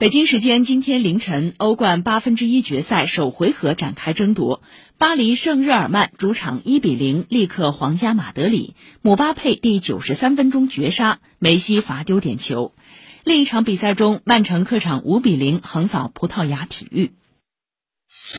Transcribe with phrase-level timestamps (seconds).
[0.00, 4.62] 北京时间今天凌晨欧冠八分之一决赛首回合展开争夺。
[4.96, 8.76] 巴黎圣日耳曼主场一比零力克皇家马德里。
[9.02, 12.74] 姆巴佩第九十三分钟绝杀梅西罚丢点球。
[13.24, 17.10] 另一场比赛中曼城客场五比零横扫葡萄牙体育。